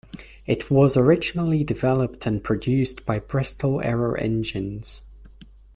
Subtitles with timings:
[0.47, 5.03] It was originally developed and produced by Bristol Aero Engines.